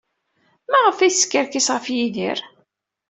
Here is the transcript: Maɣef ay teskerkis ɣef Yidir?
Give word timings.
Maɣef 0.71 0.97
ay 0.99 1.11
teskerkis 1.13 1.67
ɣef 1.75 1.85
Yidir? 1.95 2.39